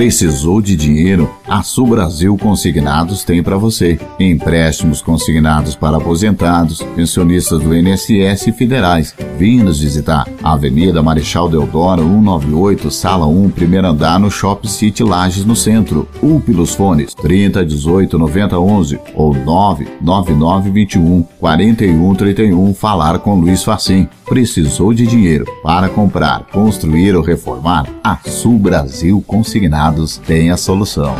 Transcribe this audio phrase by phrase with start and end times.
[0.00, 1.28] Precisou de dinheiro?
[1.50, 3.98] A Sul Brasil Consignados tem para você.
[4.20, 9.12] Empréstimos consignados para aposentados, pensionistas do INSS e federais.
[9.36, 10.28] Vim nos visitar.
[10.44, 16.08] Avenida Marechal Deodoro, 198, sala 1, primeiro andar, no Shop City Lages, no centro.
[16.22, 22.74] UP pelos fones 30 18 90 11 ou 999 21 41 31.
[22.74, 24.08] Falar com Luiz Facim.
[24.24, 27.88] Precisou de dinheiro para comprar, construir ou reformar?
[28.04, 31.16] A Sul Brasil Consignados tem a solução.